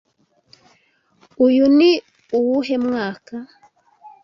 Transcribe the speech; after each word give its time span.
Uyu 1.45 1.65
ni 1.77 1.91
uwuhe 2.37 2.75
mwaka? 2.85 3.35